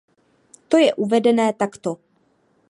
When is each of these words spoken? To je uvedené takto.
To 0.69 0.75
je 0.83 0.91
uvedené 1.05 1.47
takto. 1.61 1.91